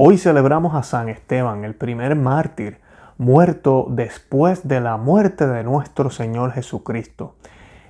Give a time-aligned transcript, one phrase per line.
[0.00, 2.78] Hoy celebramos a San Esteban, el primer mártir,
[3.16, 7.34] muerto después de la muerte de nuestro Señor Jesucristo.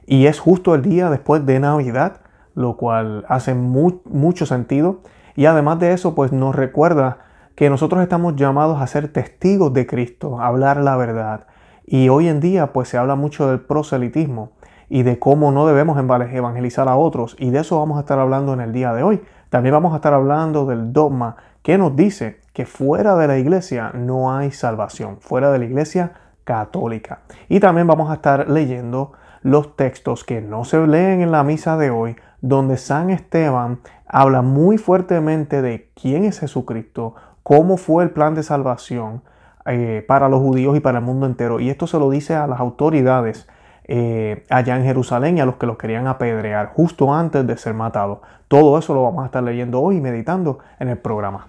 [0.06, 2.22] Y es justo el día después de Navidad,
[2.54, 5.02] lo cual hace mucho sentido.
[5.36, 7.18] Y además de eso, pues nos recuerda
[7.54, 11.46] que nosotros estamos llamados a ser testigos de Cristo, a hablar la verdad.
[11.84, 14.52] Y hoy en día, pues se habla mucho del proselitismo
[14.88, 17.36] y de cómo no debemos evangelizar a otros.
[17.38, 19.20] Y de eso vamos a estar hablando en el día de hoy.
[19.50, 21.36] También vamos a estar hablando del dogma
[21.68, 26.12] que nos dice que fuera de la iglesia no hay salvación, fuera de la iglesia
[26.44, 27.18] católica.
[27.50, 31.76] Y también vamos a estar leyendo los textos que no se leen en la misa
[31.76, 38.12] de hoy, donde San Esteban habla muy fuertemente de quién es Jesucristo, cómo fue el
[38.12, 39.20] plan de salvación
[39.66, 41.60] eh, para los judíos y para el mundo entero.
[41.60, 43.46] Y esto se lo dice a las autoridades
[43.84, 47.74] eh, allá en Jerusalén y a los que los querían apedrear justo antes de ser
[47.74, 48.20] matados.
[48.48, 51.48] Todo eso lo vamos a estar leyendo hoy y meditando en el programa.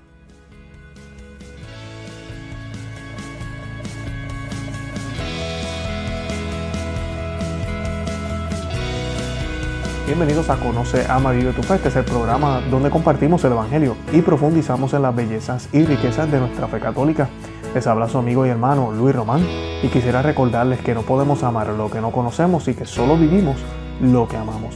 [10.09, 11.75] Bienvenidos a Conoce, Ama, Vive tu Fe.
[11.75, 16.31] Este es el programa donde compartimos el Evangelio y profundizamos en las bellezas y riquezas
[16.31, 17.29] de nuestra fe católica.
[17.75, 19.45] Les habla su amigo y hermano Luis Román
[19.83, 23.57] y quisiera recordarles que no podemos amar lo que no conocemos y que solo vivimos
[24.01, 24.73] lo que amamos.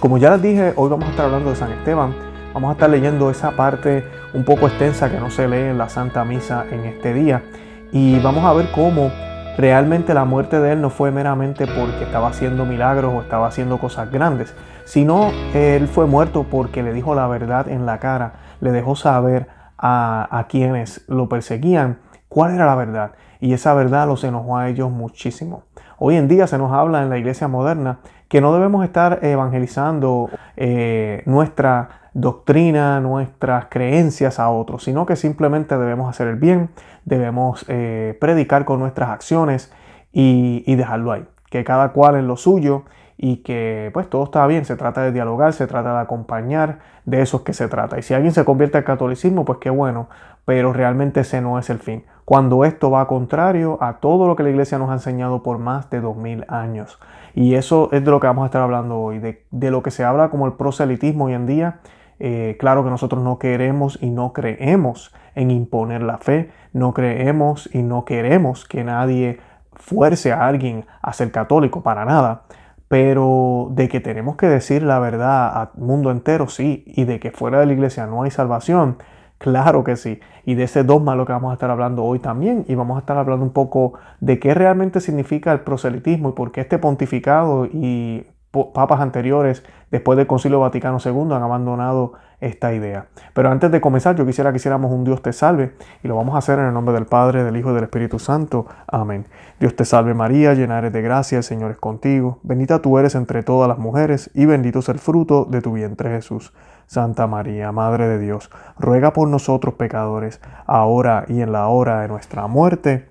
[0.00, 2.16] Como ya les dije, hoy vamos a estar hablando de San Esteban.
[2.52, 4.02] Vamos a estar leyendo esa parte
[4.34, 7.44] un poco extensa que no se lee en la Santa Misa en este día
[7.92, 9.12] y vamos a ver cómo
[9.58, 13.78] realmente la muerte de él no fue meramente porque estaba haciendo milagros o estaba haciendo
[13.78, 18.70] cosas grandes, sino él fue muerto porque le dijo la verdad en la cara, le
[18.70, 21.98] dejó saber a, quienes lo perseguían
[22.28, 23.12] cuál era la verdad.
[23.40, 25.64] Y esa verdad los enojó a ellos muchísimo.
[25.98, 27.98] Hoy en día se nos habla en la iglesia moderna
[28.28, 35.78] que no debemos estar evangelizando eh, nuestra doctrina, nuestras creencias a otros, sino que simplemente
[35.78, 36.70] debemos hacer el bien,
[37.08, 39.72] debemos eh, predicar con nuestras acciones
[40.12, 41.26] y, dejarlo ahí.
[41.50, 42.84] Que cada cual en lo suyo
[43.16, 47.22] y que pues todo está bien, se trata de dialogar, se trata de acompañar, de
[47.22, 47.98] eso es que se trata.
[47.98, 50.08] Y si alguien se convierte al catolicismo, pues qué bueno,
[50.44, 52.04] pero realmente ese no es el fin.
[52.24, 55.88] Cuando esto va contrario a todo lo que la iglesia nos ha enseñado por más
[55.90, 57.00] de dos mil años.
[57.34, 60.04] Y eso es de lo que vamos a estar hablando hoy, de lo que se
[60.04, 61.80] habla como el proselitismo hoy en día
[62.20, 67.68] eh, claro que nosotros no queremos y no creemos en imponer la fe, no creemos
[67.72, 69.38] y no queremos que nadie
[69.72, 72.42] fuerce a alguien a ser católico, para nada.
[72.88, 76.84] Pero de que tenemos que decir la verdad al mundo entero, sí.
[76.86, 78.98] Y de que fuera de la iglesia no hay salvación,
[79.36, 80.20] claro que sí.
[80.44, 82.64] Y de ese dogma lo que vamos a estar hablando hoy también.
[82.66, 86.50] Y vamos a estar hablando un poco de qué realmente significa el proselitismo y por
[86.50, 93.06] qué este pontificado y papas anteriores, después del Concilio Vaticano II, han abandonado esta idea.
[93.34, 96.34] Pero antes de comenzar, yo quisiera que hiciéramos un Dios te salve y lo vamos
[96.34, 98.66] a hacer en el nombre del Padre, del Hijo y del Espíritu Santo.
[98.86, 99.26] Amén.
[99.58, 102.38] Dios te salve María, llena eres de gracia, el Señor es contigo.
[102.42, 106.10] Bendita tú eres entre todas las mujeres y bendito es el fruto de tu vientre
[106.10, 106.52] Jesús.
[106.86, 112.08] Santa María, Madre de Dios, ruega por nosotros pecadores, ahora y en la hora de
[112.08, 113.06] nuestra muerte.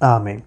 [0.00, 0.44] Amén.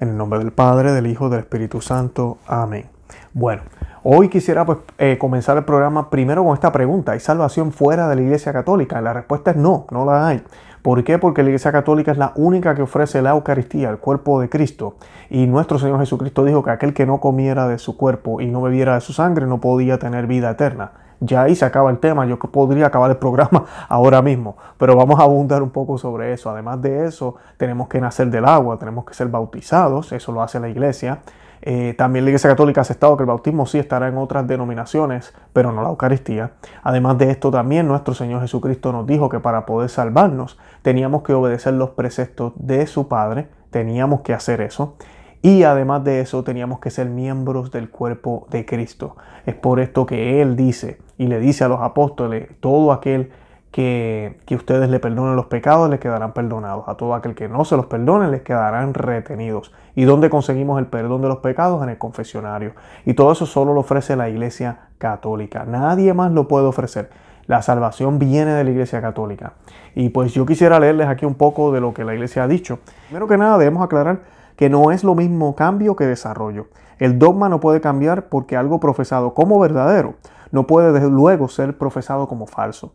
[0.00, 2.38] En el nombre del Padre, del Hijo y del Espíritu Santo.
[2.48, 2.91] Amén.
[3.34, 3.62] Bueno,
[4.02, 7.12] hoy quisiera pues, eh, comenzar el programa primero con esta pregunta.
[7.12, 9.00] ¿Hay salvación fuera de la Iglesia Católica?
[9.00, 10.42] La respuesta es no, no la hay.
[10.82, 11.16] ¿Por qué?
[11.16, 14.96] Porque la Iglesia Católica es la única que ofrece la Eucaristía, el cuerpo de Cristo.
[15.30, 18.60] Y nuestro Señor Jesucristo dijo que aquel que no comiera de su cuerpo y no
[18.60, 20.92] bebiera de su sangre no podía tener vida eterna.
[21.20, 25.18] Ya ahí se acaba el tema, yo podría acabar el programa ahora mismo, pero vamos
[25.20, 26.50] a abundar un poco sobre eso.
[26.50, 30.60] Además de eso, tenemos que nacer del agua, tenemos que ser bautizados, eso lo hace
[30.60, 31.20] la iglesia.
[31.62, 35.32] Eh, también la Iglesia Católica ha aceptado que el bautismo sí estará en otras denominaciones,
[35.52, 36.52] pero no la Eucaristía.
[36.82, 41.32] Además de esto, también nuestro Señor Jesucristo nos dijo que para poder salvarnos teníamos que
[41.32, 44.96] obedecer los preceptos de su Padre, teníamos que hacer eso.
[45.40, 49.16] Y además de eso, teníamos que ser miembros del cuerpo de Cristo.
[49.44, 53.30] Es por esto que Él dice y le dice a los apóstoles, todo aquel
[53.72, 56.84] que, ustedes le perdonen los pecados, les quedarán perdonados.
[56.88, 59.72] A todo aquel que no se los perdone, les quedarán retenidos.
[59.96, 61.82] ¿Y dónde conseguimos el perdón de los pecados?
[61.82, 62.74] En el confesionario.
[63.06, 65.64] Y todo eso solo lo ofrece la Iglesia Católica.
[65.64, 67.10] Nadie más lo puede ofrecer.
[67.46, 69.54] La salvación viene de la Iglesia Católica.
[69.94, 72.78] Y pues yo quisiera leerles aquí un poco de lo que la Iglesia ha dicho.
[73.06, 74.20] Primero que nada debemos aclarar
[74.56, 76.66] que no es lo mismo cambio que desarrollo.
[76.98, 80.14] El dogma no puede cambiar porque algo profesado como verdadero
[80.50, 82.92] no puede desde luego ser profesado como falso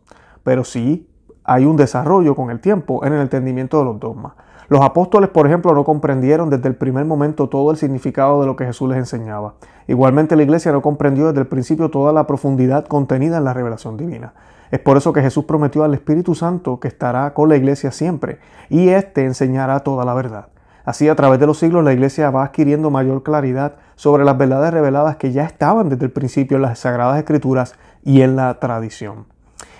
[0.48, 1.06] pero sí
[1.44, 4.32] hay un desarrollo con el tiempo en el entendimiento de los dogmas.
[4.68, 8.56] Los apóstoles, por ejemplo, no comprendieron desde el primer momento todo el significado de lo
[8.56, 9.56] que Jesús les enseñaba.
[9.88, 13.98] Igualmente la iglesia no comprendió desde el principio toda la profundidad contenida en la revelación
[13.98, 14.32] divina.
[14.70, 18.38] Es por eso que Jesús prometió al Espíritu Santo que estará con la iglesia siempre
[18.70, 20.48] y éste enseñará toda la verdad.
[20.86, 24.72] Así, a través de los siglos, la iglesia va adquiriendo mayor claridad sobre las verdades
[24.72, 29.26] reveladas que ya estaban desde el principio en las Sagradas Escrituras y en la tradición.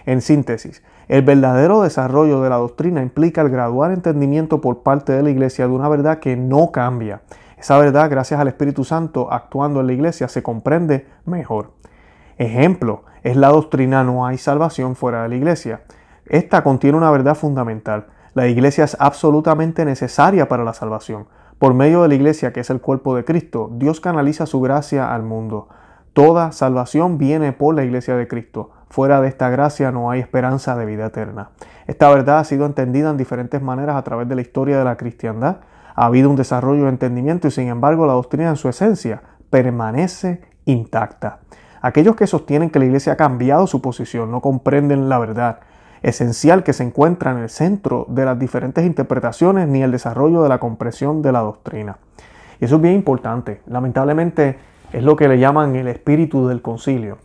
[0.08, 5.22] En síntesis, el verdadero desarrollo de la doctrina implica el gradual entendimiento por parte de
[5.22, 7.20] la iglesia de una verdad que no cambia.
[7.58, 11.72] Esa verdad, gracias al Espíritu Santo actuando en la iglesia, se comprende mejor.
[12.38, 15.82] Ejemplo, es la doctrina no hay salvación fuera de la iglesia.
[16.24, 18.06] Esta contiene una verdad fundamental.
[18.32, 21.26] La iglesia es absolutamente necesaria para la salvación.
[21.58, 25.12] Por medio de la iglesia, que es el cuerpo de Cristo, Dios canaliza su gracia
[25.12, 25.68] al mundo.
[26.14, 28.70] Toda salvación viene por la iglesia de Cristo.
[28.90, 31.50] Fuera de esta gracia no hay esperanza de vida eterna.
[31.86, 34.96] Esta verdad ha sido entendida en diferentes maneras a través de la historia de la
[34.96, 35.58] cristiandad.
[35.94, 40.42] Ha habido un desarrollo de entendimiento y sin embargo la doctrina en su esencia permanece
[40.64, 41.40] intacta.
[41.80, 45.60] Aquellos que sostienen que la iglesia ha cambiado su posición no comprenden la verdad
[46.02, 50.48] esencial que se encuentra en el centro de las diferentes interpretaciones ni el desarrollo de
[50.48, 51.98] la comprensión de la doctrina.
[52.60, 53.60] Y eso es bien importante.
[53.66, 54.58] Lamentablemente
[54.92, 57.18] es lo que le llaman el espíritu del concilio.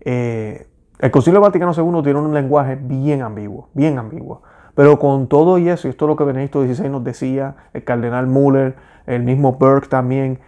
[0.00, 0.66] Eh,
[1.00, 4.42] el Concilio Vaticano II tiene un lenguaje bien ambiguo, bien ambiguo.
[4.74, 7.84] Pero con todo y eso, y esto es lo que Benedicto XVI nos decía, el
[7.84, 8.76] cardenal Müller,
[9.06, 10.40] el mismo Burke también,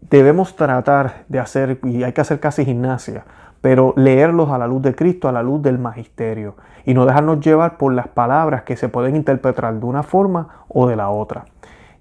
[0.00, 3.24] debemos tratar de hacer, y hay que hacer casi gimnasia,
[3.60, 7.40] pero leerlos a la luz de Cristo, a la luz del magisterio, y no dejarnos
[7.40, 11.44] llevar por las palabras que se pueden interpretar de una forma o de la otra.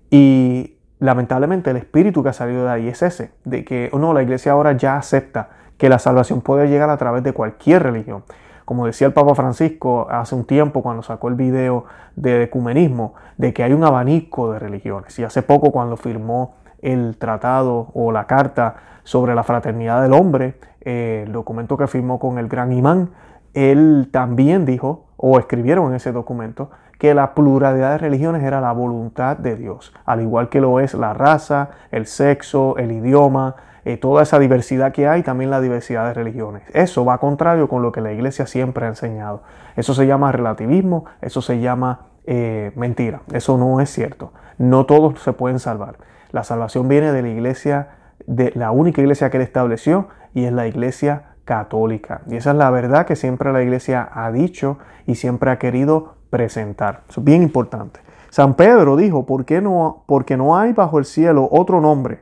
[0.09, 4.23] Y lamentablemente el espíritu que ha salido de ahí es ese, de que no, la
[4.23, 5.49] iglesia ahora ya acepta
[5.81, 8.23] que la salvación puede llegar a través de cualquier religión.
[8.65, 11.85] Como decía el Papa Francisco hace un tiempo cuando sacó el video
[12.15, 15.17] de ecumenismo, de que hay un abanico de religiones.
[15.17, 20.59] Y hace poco cuando firmó el tratado o la carta sobre la fraternidad del hombre,
[20.81, 23.09] eh, el documento que firmó con el gran imán,
[23.55, 26.69] él también dijo, o escribieron en ese documento,
[26.99, 30.93] que la pluralidad de religiones era la voluntad de Dios, al igual que lo es
[30.93, 36.05] la raza, el sexo, el idioma, eh, toda esa diversidad que hay, también la diversidad
[36.07, 36.63] de religiones.
[36.73, 39.41] Eso va contrario con lo que la iglesia siempre ha enseñado.
[39.75, 43.21] Eso se llama relativismo, eso se llama eh, mentira.
[43.33, 44.33] Eso no es cierto.
[44.57, 45.97] No todos se pueden salvar.
[46.31, 47.89] La salvación viene de la iglesia,
[48.27, 52.21] de la única iglesia que él estableció, y es la iglesia católica.
[52.29, 56.15] Y esa es la verdad que siempre la iglesia ha dicho y siempre ha querido
[56.29, 57.01] presentar.
[57.09, 57.99] Eso es bien importante.
[58.29, 62.21] San Pedro dijo, ¿por qué no, porque no hay bajo el cielo otro nombre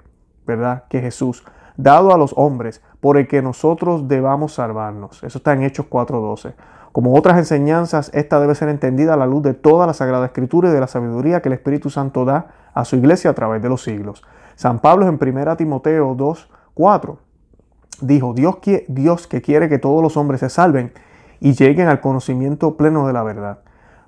[0.49, 0.83] ¿verdad?
[0.89, 1.45] Que Jesús,
[1.77, 5.23] dado a los hombres, por el que nosotros debamos salvarnos.
[5.23, 6.53] Eso está en Hechos 4.12.
[6.91, 10.69] Como otras enseñanzas, esta debe ser entendida a la luz de toda la Sagrada Escritura
[10.69, 13.69] y de la sabiduría que el Espíritu Santo da a su iglesia a través de
[13.69, 14.23] los siglos.
[14.55, 17.17] San Pablo en 1 Timoteo 2.4
[18.01, 18.57] dijo, Dios,
[18.87, 20.91] Dios que quiere que todos los hombres se salven
[21.39, 23.59] y lleguen al conocimiento pleno de la verdad.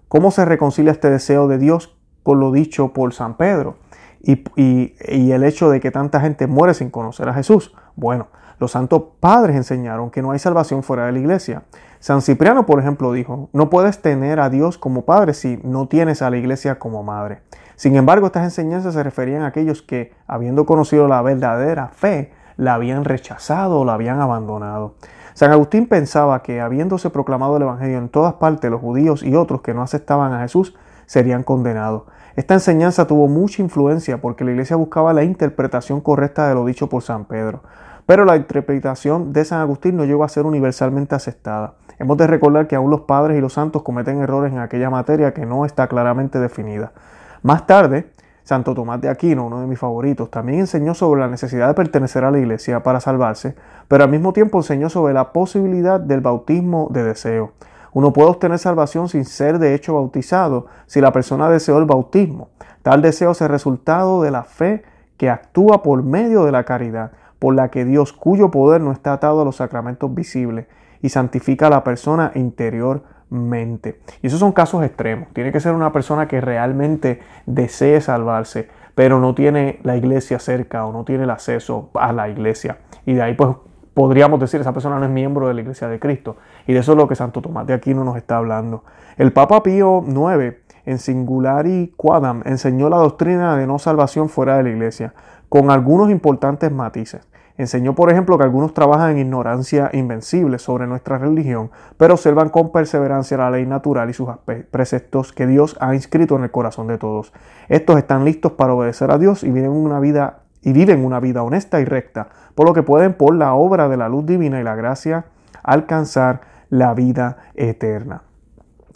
[0.08, 3.78] ¿Cómo se reconcilia este deseo de Dios con lo dicho por San Pedro?
[4.24, 7.74] Y, el hecho de que tanta gente muere sin conocer a Jesús.
[7.96, 8.28] Bueno,
[8.60, 11.64] los santos padres enseñaron que no hay salvación fuera de la iglesia.
[12.00, 16.22] San Cipriano, por ejemplo, dijo, no puedes tener a Dios como padre si no tienes
[16.22, 17.42] a la iglesia como madre.
[17.76, 22.76] Sin embargo, estas enseñanzas se referían a aquellos que, habiendo conocido la verdadera fe, la
[22.76, 24.96] habían rechazado o la habían abandonado.
[25.34, 29.62] San Agustín pensaba que, habiéndose proclamado el Evangelio en todas partes, los judíos y otros
[29.62, 30.76] que no aceptaban a Jesús
[31.12, 32.04] serían condenados.
[32.38, 36.88] Esta enseñanza tuvo mucha influencia porque la iglesia buscaba la interpretación correcta de lo dicho
[36.88, 37.64] por San Pedro.
[38.06, 41.74] Pero la interpretación de San Agustín no llegó a ser universalmente aceptada.
[42.00, 45.34] Hemos de recordar que aún los padres y los santos cometen errores en aquella materia
[45.34, 46.94] que no está claramente definida.
[47.42, 48.10] Más tarde,
[48.46, 52.24] Santo Tomás de Aquino, uno de mis favoritos, también enseñó sobre la necesidad de pertenecer
[52.24, 53.54] a la iglesia para salvarse,
[53.90, 57.52] pero al mismo tiempo enseñó sobre la posibilidad del bautismo de deseo.
[57.94, 62.50] Uno puede obtener salvación sin ser de hecho bautizado si la persona deseó el bautismo.
[62.84, 64.84] Tal deseo es el resultado de la fe
[65.18, 69.14] que actúa por medio de la caridad, por la que Dios, cuyo poder no está
[69.14, 70.68] atado a los sacramentos visibles,
[71.02, 74.00] y santifica a la persona interiormente.
[74.22, 75.30] Y esos son casos extremos.
[75.34, 80.86] Tiene que ser una persona que realmente desee salvarse, pero no tiene la iglesia cerca
[80.86, 82.78] o no tiene el acceso a la iglesia.
[83.06, 83.56] Y de ahí pues
[83.94, 86.38] podríamos decir, esa persona no es miembro de la iglesia de Cristo.
[86.68, 88.84] Y de eso es lo que Santo Tomás de Aquino nos está hablando.
[89.18, 90.56] El Papa Pío IX,
[90.86, 95.14] en Singulari Quadam, enseñó la doctrina de no salvación fuera de la iglesia,
[95.50, 97.28] con algunos importantes matices.
[97.58, 102.72] Enseñó, por ejemplo, que algunos trabajan en ignorancia invencible sobre nuestra religión, pero observan con
[102.72, 104.30] perseverancia la ley natural y sus
[104.72, 107.34] preceptos que Dios ha inscrito en el corazón de todos.
[107.68, 111.44] Estos están listos para obedecer a Dios y viven una vida y viven una vida
[111.44, 114.64] honesta y recta, por lo que pueden por la obra de la luz divina y
[114.64, 115.26] la gracia
[115.64, 118.24] alcanzar la vida eterna.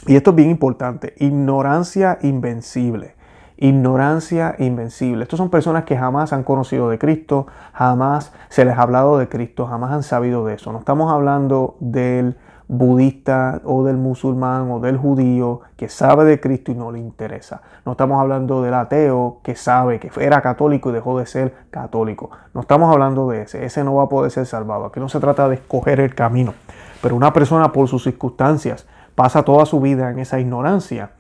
[0.07, 3.15] Y esto es bien importante, ignorancia invencible.
[3.57, 5.23] Ignorancia invencible.
[5.23, 9.29] Estos son personas que jamás han conocido de Cristo, jamás se les ha hablado de
[9.29, 10.73] Cristo, jamás han sabido de eso.
[10.73, 12.35] No estamos hablando del
[12.67, 17.61] budista o del musulmán o del judío que sabe de Cristo y no le interesa.
[17.85, 22.31] No estamos hablando del ateo que sabe que era católico y dejó de ser católico.
[22.53, 23.65] No estamos hablando de ese.
[23.65, 24.85] Ese no va a poder ser salvado.
[24.85, 26.53] Aquí no se trata de escoger el camino.
[27.01, 31.11] Pero una persona por sus circunstancias pasa toda su vida en esa ignorancia,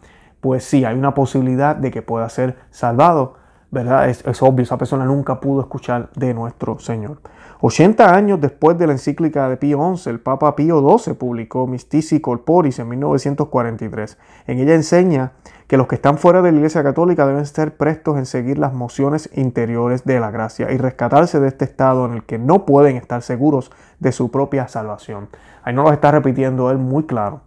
[0.41, 3.35] pues sí, hay una posibilidad de que pueda ser salvado.
[3.71, 4.09] ¿Verdad?
[4.09, 7.19] Es, es obvio, esa persona nunca pudo escuchar de nuestro Señor.
[7.61, 12.19] 80 años después de la encíclica de Pío XI, el Papa Pío XII publicó Mystici
[12.19, 14.17] Corporis en 1943.
[14.47, 15.31] En ella enseña
[15.67, 18.73] que los que están fuera de la Iglesia Católica deben estar prestos en seguir las
[18.73, 22.97] mociones interiores de la gracia y rescatarse de este estado en el que no pueden
[22.97, 25.29] estar seguros de su propia salvación.
[25.63, 27.41] Ahí no lo está repitiendo él muy claro.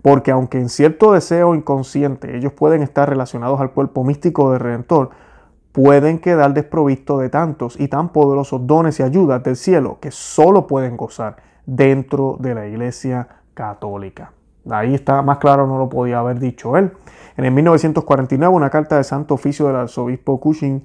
[0.00, 5.10] Porque aunque en cierto deseo inconsciente ellos pueden estar relacionados al cuerpo místico del Redentor,
[5.72, 10.66] pueden quedar desprovistos de tantos y tan poderosos dones y ayudas del cielo que solo
[10.66, 11.36] pueden gozar
[11.66, 14.32] dentro de la Iglesia Católica.
[14.70, 16.92] Ahí está, más claro no lo podía haber dicho él.
[17.36, 20.84] En el 1949, una carta de Santo Oficio del arzobispo Cushing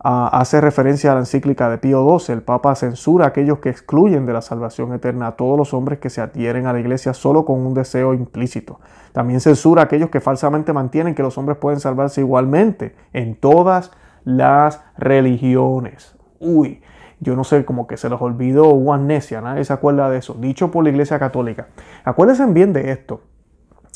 [0.00, 2.34] ah, hace referencia a la encíclica de Pío XII.
[2.34, 6.00] El Papa censura a aquellos que excluyen de la salvación eterna a todos los hombres
[6.00, 8.80] que se adhieren a la iglesia solo con un deseo implícito.
[9.12, 13.92] También censura a aquellos que falsamente mantienen que los hombres pueden salvarse igualmente en todas
[14.24, 16.16] las religiones.
[16.40, 16.82] Uy,
[17.20, 20.34] yo no sé, como que se los olvidó o amnesia, nadie se acuerda de eso,
[20.34, 21.68] dicho por la Iglesia Católica.
[22.04, 23.22] Acuérdense bien de esto.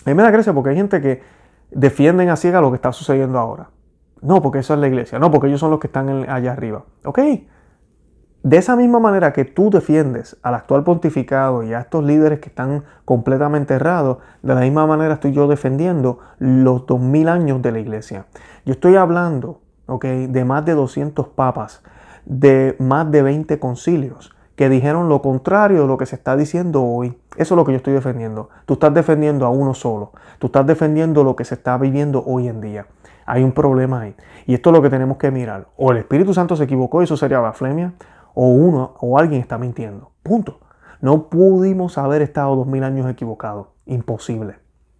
[0.04, 1.22] A mí me da gracia porque hay gente que
[1.70, 3.70] defienden a ciega lo que está sucediendo ahora.
[4.20, 5.18] No, porque eso es la iglesia.
[5.18, 6.84] No, porque ellos son los que están allá arriba.
[7.04, 7.18] Ok.
[8.42, 12.48] De esa misma manera que tú defiendes al actual pontificado y a estos líderes que
[12.48, 17.72] están completamente errados, de la misma manera estoy yo defendiendo los dos mil años de
[17.72, 18.26] la iglesia.
[18.64, 21.82] Yo estoy hablando de más de 200 papas,
[22.24, 26.82] de más de 20 concilios que dijeron lo contrario de lo que se está diciendo
[26.82, 27.16] hoy.
[27.36, 28.48] Eso es lo que yo estoy defendiendo.
[28.66, 30.10] Tú estás defendiendo a uno solo.
[30.40, 32.88] Tú estás defendiendo lo que se está viviendo hoy en día.
[33.24, 34.16] Hay un problema ahí.
[34.46, 35.68] Y esto es lo que tenemos que mirar.
[35.76, 37.92] O el Espíritu Santo se equivocó y eso sería blasfemia,
[38.34, 40.10] o uno o alguien está mintiendo.
[40.24, 40.58] Punto.
[41.00, 43.68] No pudimos haber estado dos mil años equivocados.
[43.86, 44.56] Imposible.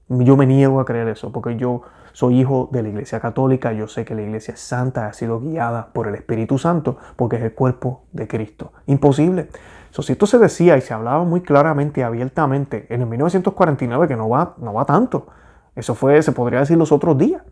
[0.09, 1.83] Yo me niego a creer eso, porque yo
[2.19, 5.39] soy hijo de la Iglesia Católica, yo sé que la Iglesia es santa, ha sido
[5.39, 8.73] guiada por el Espíritu Santo, porque es el cuerpo de Cristo.
[8.87, 9.51] Imposible.
[9.93, 14.17] si esto se decía y se hablaba muy claramente y abiertamente en el 1949, que
[14.17, 15.29] no va, no va tanto,
[15.77, 17.45] eso fue, se podría decir los otros días.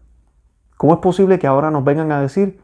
[0.76, 2.60] ¿Cómo es posible que ahora nos vengan a decir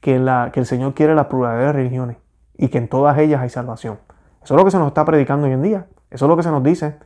[0.00, 2.16] que, la, que el Señor quiere la pluralidad de religiones
[2.56, 3.98] y que en todas ellas hay salvación?
[4.42, 5.88] Eso es lo que se nos está predicando hoy en día.
[6.10, 6.96] Eso es lo que se nos dice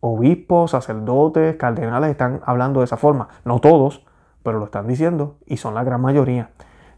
[0.00, 3.28] obispos, sacerdotes, cardenales están hablando de esa forma.
[3.44, 4.04] No todos,
[4.42, 6.50] pero lo están diciendo y son la gran mayoría.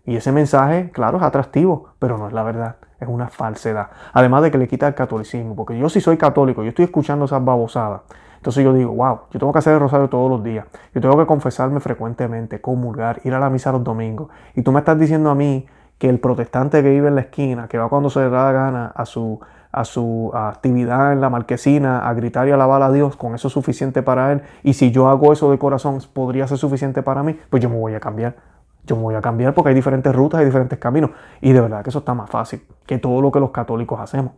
[0.05, 3.89] Y ese mensaje, claro, es atractivo, pero no es la verdad, es una falsedad.
[4.13, 7.27] Además de que le quita el catolicismo, porque yo si soy católico, yo estoy escuchando
[7.27, 8.03] esas babosadas.
[8.37, 11.17] Entonces yo digo, wow, yo tengo que hacer el rosario todos los días, yo tengo
[11.17, 14.31] que confesarme frecuentemente, comulgar, ir a la misa los domingos.
[14.57, 15.67] Y tú me estás diciendo a mí
[15.99, 18.53] que el protestante que vive en la esquina, que va cuando se le da la
[18.53, 19.41] gana a su
[19.73, 23.55] a su actividad en la marquesina, a gritar y alabar a Dios, con eso es
[23.55, 24.43] suficiente para él.
[24.63, 27.79] Y si yo hago eso de corazón, podría ser suficiente para mí, pues yo me
[27.79, 28.37] voy a cambiar.
[28.85, 31.11] Yo me voy a cambiar porque hay diferentes rutas, hay diferentes caminos.
[31.41, 34.33] Y de verdad que eso está más fácil que todo lo que los católicos hacemos.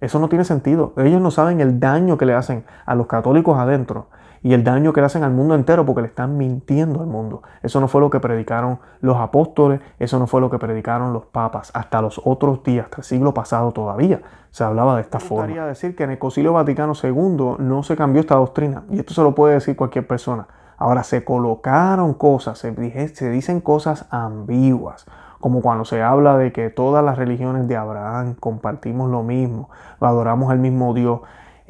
[0.00, 0.94] Eso no tiene sentido.
[0.96, 4.08] Ellos no saben el daño que le hacen a los católicos adentro
[4.42, 7.42] y el daño que le hacen al mundo entero porque le están mintiendo al mundo.
[7.62, 11.26] Eso no fue lo que predicaron los apóstoles, eso no fue lo que predicaron los
[11.26, 11.70] papas.
[11.74, 15.66] Hasta los otros días, hasta el siglo pasado todavía, se hablaba de esta Me forma.
[15.66, 19.22] decir que en el Concilio Vaticano II no se cambió esta doctrina y esto se
[19.22, 20.46] lo puede decir cualquier persona.
[20.78, 25.06] Ahora se colocaron cosas, se, se dicen cosas ambiguas
[25.40, 30.50] como cuando se habla de que todas las religiones de Abraham compartimos lo mismo, adoramos
[30.50, 31.20] al mismo Dios.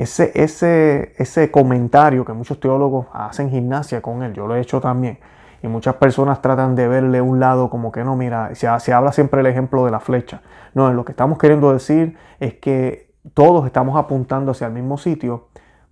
[0.01, 4.81] Ese, ese, ese comentario que muchos teólogos hacen gimnasia con él, yo lo he hecho
[4.81, 5.19] también,
[5.63, 9.13] y muchas personas tratan de verle un lado como que no, mira, se, se habla
[9.13, 10.41] siempre el ejemplo de la flecha.
[10.73, 15.49] No, lo que estamos queriendo decir es que todos estamos apuntando hacia el mismo sitio,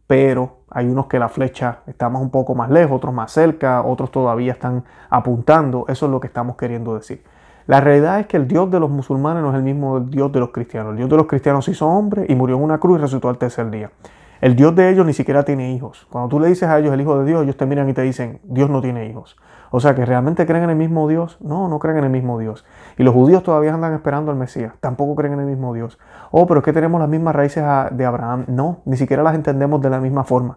[0.06, 4.10] pero hay unos que la flecha está un poco más lejos, otros más cerca, otros
[4.10, 5.84] todavía están apuntando.
[5.86, 7.22] Eso es lo que estamos queriendo decir.
[7.68, 10.40] La realidad es que el Dios de los musulmanes no es el mismo Dios de
[10.40, 10.92] los cristianos.
[10.92, 13.28] El Dios de los cristianos se hizo hombre y murió en una cruz y resucitó
[13.28, 13.90] al tercer día.
[14.40, 16.06] El Dios de ellos ni siquiera tiene hijos.
[16.08, 18.00] Cuando tú le dices a ellos el Hijo de Dios, ellos te miran y te
[18.00, 19.36] dicen, Dios no tiene hijos.
[19.70, 21.36] O sea que realmente creen en el mismo Dios.
[21.42, 22.64] No, no creen en el mismo Dios.
[22.96, 24.72] Y los judíos todavía andan esperando al Mesías.
[24.80, 25.98] Tampoco creen en el mismo Dios.
[26.30, 28.46] Oh, pero es que tenemos las mismas raíces de Abraham.
[28.48, 30.56] No, ni siquiera las entendemos de la misma forma.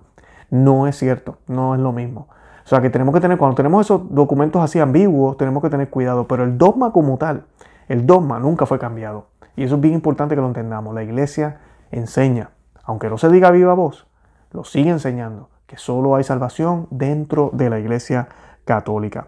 [0.50, 2.30] No es cierto, no es lo mismo.
[2.63, 5.89] O sea que tenemos que tener, cuando tenemos esos documentos así ambiguos, tenemos que tener
[5.89, 6.27] cuidado.
[6.27, 7.46] Pero el dogma como tal,
[7.88, 9.27] el dogma nunca fue cambiado.
[9.56, 10.94] Y eso es bien importante que lo entendamos.
[10.94, 11.60] La iglesia
[11.91, 12.51] enseña,
[12.84, 14.08] aunque no se diga viva voz,
[14.51, 18.27] lo sigue enseñando, que solo hay salvación dentro de la iglesia
[18.65, 19.27] católica.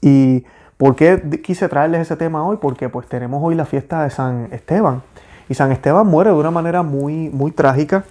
[0.00, 0.44] ¿Y
[0.76, 2.58] por qué quise traerles ese tema hoy?
[2.58, 5.02] Porque pues tenemos hoy la fiesta de San Esteban.
[5.48, 8.04] Y San Esteban muere de una manera muy, muy trágica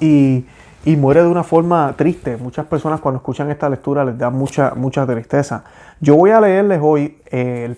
[0.00, 0.46] y,
[0.84, 2.36] muere de una forma triste.
[2.36, 5.64] Muchas personas cuando escuchan esta lectura les da mucha, mucha tristeza.
[6.00, 7.74] Yo voy a leerles hoy eh,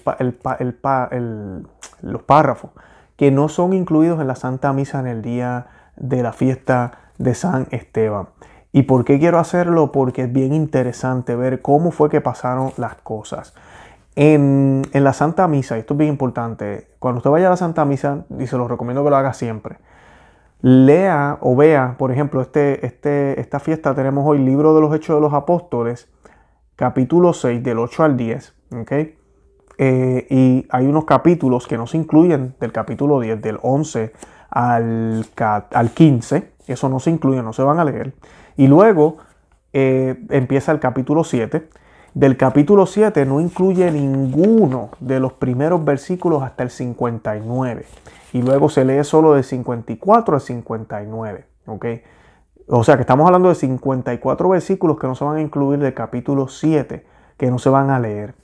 [2.02, 2.71] los párrafos
[3.16, 5.66] que no son incluidos en la Santa Misa en el día
[5.97, 8.28] de la fiesta de San Esteban.
[8.73, 9.92] ¿Y por qué quiero hacerlo?
[9.92, 13.54] Porque es bien interesante ver cómo fue que pasaron las cosas.
[14.16, 17.85] En, la Santa Misa, y esto es bien importante, cuando usted vaya a la Santa
[17.85, 19.76] Misa, y se lo recomiendo que lo haga siempre,
[20.62, 25.17] lea o vea, por ejemplo, este, este, esta fiesta tenemos hoy libro de los Hechos
[25.17, 26.09] de los Apóstoles,
[26.76, 28.93] capítulo 6, del 8 al 10, ¿ok?
[29.83, 34.12] Eh, y hay unos capítulos que no se incluyen del capítulo 10, del 11
[34.50, 38.12] al, al 15, eso no se incluye, no se van a leer.
[38.57, 39.17] Y luego
[39.73, 41.69] eh, empieza el capítulo 7.
[42.12, 47.85] Del capítulo 7 no incluye ninguno de los primeros versículos hasta el 59.
[48.32, 51.50] Y luego se lee solo de 54 al 59.
[51.66, 51.87] ¿ok?
[52.68, 55.94] O sea que estamos hablando de 54 versículos que no se van a incluir del
[55.94, 57.04] capítulo 7,
[57.37, 58.34] que no se van a leer.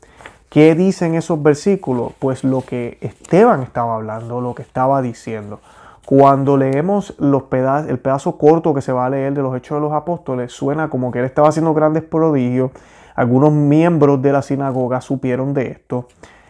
[0.48, 2.12] ¿Qué dicen esos versículos?
[2.18, 5.60] Pues lo que Esteban estaba hablando, lo que estaba diciendo.
[6.04, 9.92] Cuando leemos el pedazo corto que se va a leer de los Hechos de los
[9.92, 12.70] Apóstoles, suena como que él estaba haciendo grandes prodigios.
[13.16, 16.06] Algunos miembros de la sinagoga supieron de esto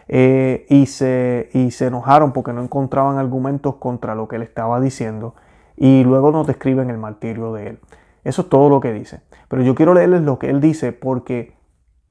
[0.07, 4.79] eh, y, se, y se enojaron porque no encontraban argumentos contra lo que él estaba
[4.79, 5.35] diciendo.
[5.75, 7.79] Y luego nos describen el martirio de él.
[8.23, 9.21] Eso es todo lo que dice.
[9.47, 11.57] Pero yo quiero leerles lo que él dice porque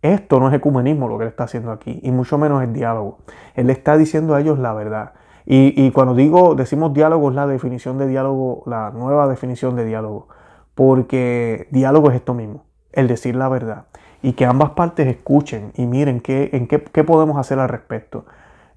[0.03, 3.19] esto no es ecumenismo lo que él está haciendo aquí, y mucho menos es diálogo.
[3.55, 5.15] Él está diciendo a ellos la verdad.
[5.49, 10.27] Y, cuando digo, decimos diálogo, es la definición de diálogo, la nueva definición de diálogo.
[10.75, 13.85] Porque diálogo es esto mismo, el decir la verdad.
[14.23, 18.25] Y que ambas partes escuchen y miren qué, en qué, podemos hacer al respecto.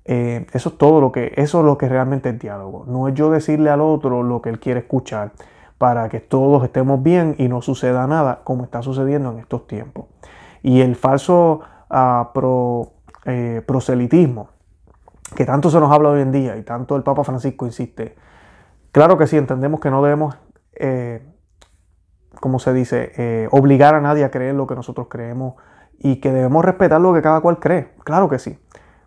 [0.06, 2.86] Eh, eso es todo lo que, eso es lo que realmente es diálogo.
[2.88, 5.32] No es yo decirle al otro lo que él quiere escuchar
[5.78, 10.06] para que todos estemos bien y no suceda nada como está sucediendo en estos tiempos.
[10.62, 11.62] Y el falso
[13.26, 14.50] eh, proselitismo
[15.36, 18.16] que tanto se nos habla hoy en día y tanto el Papa Francisco insiste,
[18.92, 20.38] claro que sí, entendemos que no debemos,
[20.74, 21.22] eh,
[22.40, 25.56] como se dice, eh, obligar a nadie a creer lo que nosotros creemos
[26.00, 28.58] y que debemos respetar lo que cada cual cree, claro que sí,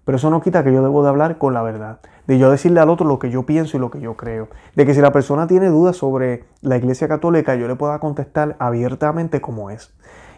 [0.04, 2.80] pero eso no quita que yo debo de hablar con la verdad, de yo decirle
[2.80, 5.12] al otro lo que yo pienso y lo que yo creo, de que si la
[5.12, 9.92] persona tiene dudas sobre la Iglesia Católica yo le pueda contestar abiertamente como es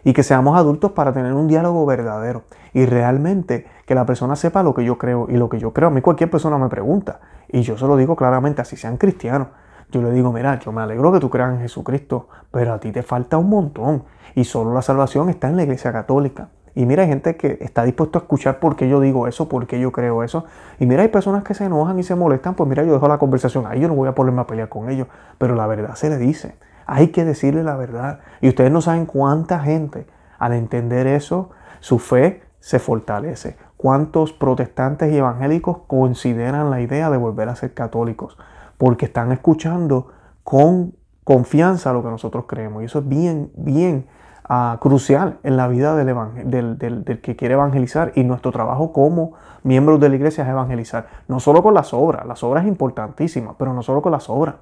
[0.04, 4.62] y que seamos adultos para tener un diálogo verdadero y realmente que la persona sepa
[4.62, 5.88] lo que yo creo y lo que yo creo.
[5.88, 9.48] A mí cualquier persona me pregunta y yo se lo digo claramente, así sean cristianos.
[9.94, 12.90] Yo le digo, mira, yo me alegro que tú creas en Jesucristo, pero a ti
[12.90, 14.02] te falta un montón
[14.34, 16.48] y solo la salvación está en la iglesia católica.
[16.74, 19.68] Y mira, hay gente que está dispuesto a escuchar por qué yo digo eso, por
[19.68, 20.46] qué yo creo eso.
[20.80, 23.18] Y mira, hay personas que se enojan y se molestan, pues mira, yo dejo la
[23.18, 25.06] conversación ahí, yo no voy a ponerme a pelear con ellos,
[25.38, 26.56] pero la verdad se le dice.
[26.86, 28.18] Hay que decirle la verdad.
[28.40, 30.08] Y ustedes no saben cuánta gente,
[30.40, 33.56] al entender eso, su fe se fortalece.
[33.76, 38.36] ¿Cuántos protestantes y evangélicos consideran la idea de volver a ser católicos?
[38.84, 40.08] Porque están escuchando
[40.42, 40.92] con
[41.24, 42.82] confianza lo que nosotros creemos.
[42.82, 44.04] Y eso es bien, bien
[44.46, 48.12] ah, crucial en la vida del, del, que quiere evangelizar.
[48.14, 51.08] Y nuestro trabajo como miembros de la iglesia es evangelizar.
[51.28, 54.56] No solo con las obras, las obras es importantísimas, pero no solo con las obras.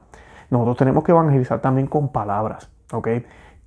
[0.50, 3.08] Nosotros tenemos que evangelizar también con palabras, ¿ok?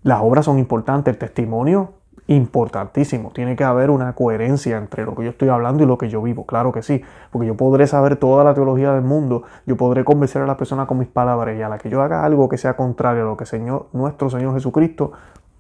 [0.04, 1.96] Las obras son importantes, el testimonio
[2.28, 3.32] importantísimo.
[3.32, 6.22] Tiene que haber una coherencia entre lo que yo estoy hablando y lo que yo
[6.22, 6.46] vivo.
[6.46, 10.42] Claro que sí, porque yo podré saber toda la teología del mundo, yo podré convencer
[10.42, 12.76] a la persona con mis palabras y a la que yo haga algo que sea
[12.76, 15.12] contrario a lo que Señor, nuestro Señor Jesucristo,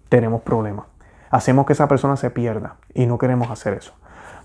[0.09, 0.85] tenemos problemas.
[1.29, 3.93] Hacemos que esa persona se pierda y no queremos hacer eso.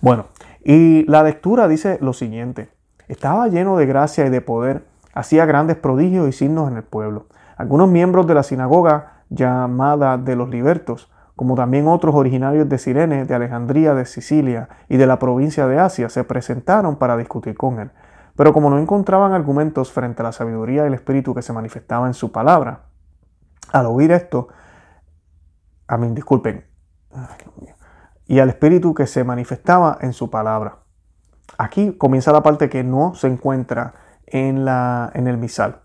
[0.01, 0.27] Bueno,
[0.65, 2.69] y la lectura dice lo siguiente.
[3.09, 7.27] Estaba lleno de gracia y de poder hacía grandes prodigios y signos en el pueblo.
[7.57, 13.25] Algunos miembros de la sinagoga llamada de los libertos como también otros originarios de Sirene,
[13.25, 17.79] de Alejandría, de Sicilia y de la provincia de Asia, se presentaron para discutir con
[17.79, 17.91] él.
[18.37, 22.07] Pero como no encontraban argumentos frente a la sabiduría y el espíritu que se manifestaba
[22.09, 22.83] en su palabra,
[23.73, 24.49] al oír esto,
[25.89, 26.67] a mí, disculpen,
[28.27, 30.81] y al espíritu que se manifestaba en su palabra.
[31.57, 33.95] Aquí comienza la parte que no se encuentra
[34.27, 35.81] en, la, en el misal.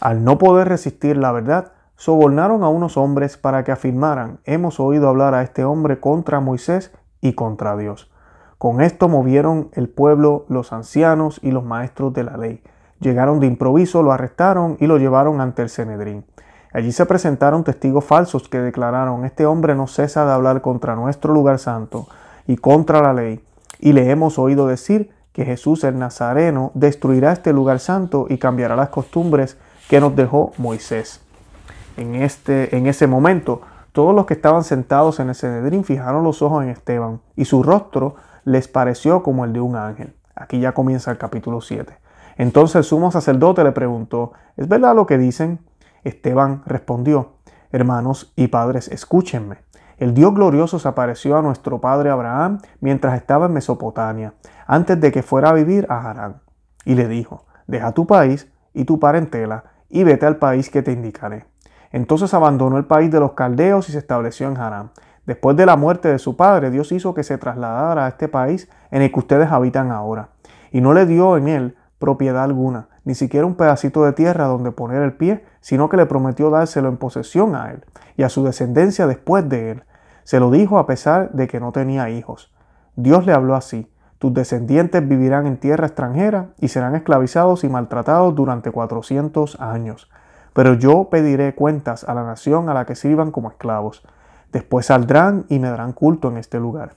[0.00, 5.08] Al no poder resistir la verdad, sobornaron a unos hombres para que afirmaran, hemos oído
[5.08, 8.10] hablar a este hombre contra Moisés y contra Dios.
[8.58, 12.62] Con esto movieron el pueblo, los ancianos y los maestros de la ley.
[13.00, 16.24] Llegaron de improviso, lo arrestaron y lo llevaron ante el Senedrín.
[16.72, 21.32] Allí se presentaron testigos falsos que declararon, este hombre no cesa de hablar contra nuestro
[21.32, 22.08] lugar santo
[22.46, 23.44] y contra la ley,
[23.78, 28.76] y le hemos oído decir que Jesús el Nazareno destruirá este lugar santo y cambiará
[28.76, 29.56] las costumbres
[29.88, 31.20] que nos dejó Moisés.
[31.96, 36.42] En, este, en ese momento, todos los que estaban sentados en el Senedrín fijaron los
[36.42, 40.14] ojos en Esteban, y su rostro les pareció como el de un ángel.
[40.34, 41.96] Aquí ya comienza el capítulo 7.
[42.36, 45.60] Entonces el sumo sacerdote le preguntó, ¿es verdad lo que dicen?
[46.02, 47.34] Esteban respondió,
[47.70, 49.58] Hermanos y padres, escúchenme.
[49.96, 54.34] El Dios glorioso se apareció a nuestro padre Abraham mientras estaba en Mesopotamia,
[54.66, 56.42] antes de que fuera a vivir a Harán.
[56.84, 60.92] Y le dijo, Deja tu país y tu parentela y vete al país que te
[60.92, 61.46] indicaré.
[61.94, 64.90] Entonces abandonó el país de los caldeos y se estableció en Harán.
[65.26, 68.68] Después de la muerte de su padre, Dios hizo que se trasladara a este país
[68.90, 70.30] en el que ustedes habitan ahora,
[70.72, 74.72] y no le dio en él propiedad alguna, ni siquiera un pedacito de tierra donde
[74.72, 77.84] poner el pie, sino que le prometió dárselo en posesión a él
[78.16, 79.84] y a su descendencia después de él.
[80.24, 82.52] Se lo dijo a pesar de que no tenía hijos.
[82.96, 88.34] Dios le habló así, tus descendientes vivirán en tierra extranjera y serán esclavizados y maltratados
[88.34, 90.10] durante cuatrocientos años.
[90.54, 94.02] Pero yo pediré cuentas a la nación a la que sirvan como esclavos.
[94.52, 96.94] Después saldrán y me darán culto en este lugar.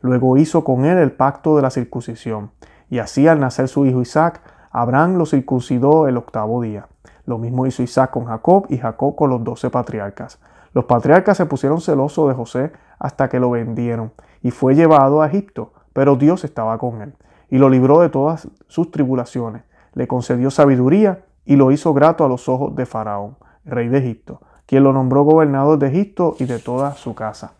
[0.00, 2.50] Luego hizo con él el pacto de la circuncisión.
[2.90, 6.86] Y así al nacer su hijo Isaac, Abraham lo circuncidó el octavo día.
[7.24, 10.38] Lo mismo hizo Isaac con Jacob y Jacob con los doce patriarcas.
[10.74, 15.26] Los patriarcas se pusieron celosos de José hasta que lo vendieron y fue llevado a
[15.26, 17.14] Egipto, pero Dios estaba con él
[17.50, 19.62] y lo libró de todas sus tribulaciones.
[19.94, 24.42] Le concedió sabiduría y lo hizo grato a los ojos de Faraón, rey de Egipto,
[24.66, 27.52] quien lo nombró gobernador de Egipto y de toda su casa.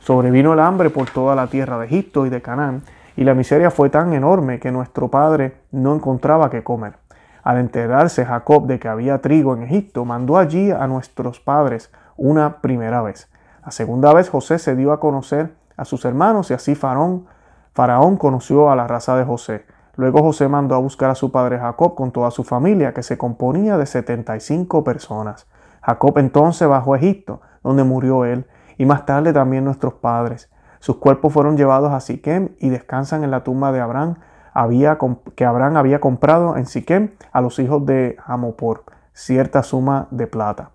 [0.00, 2.82] Sobrevino el hambre por toda la tierra de Egipto y de Canaán,
[3.16, 6.94] y la miseria fue tan enorme que nuestro padre no encontraba qué comer.
[7.44, 12.60] Al enterarse Jacob de que había trigo en Egipto, mandó allí a nuestros padres una
[12.60, 13.30] primera vez.
[13.64, 17.26] La segunda vez José se dio a conocer a sus hermanos y así Faraón,
[17.72, 19.64] Faraón conoció a la raza de José.
[19.98, 23.18] Luego José mandó a buscar a su padre Jacob con toda su familia, que se
[23.18, 25.48] componía de 75 personas.
[25.82, 30.52] Jacob entonces bajó a Egipto, donde murió él, y más tarde también nuestros padres.
[30.78, 34.14] Sus cuerpos fueron llevados a Siquem y descansan en la tumba de Abraham,
[35.34, 40.70] que Abraham había comprado en Siquem a los hijos de Hamopor, cierta suma de plata.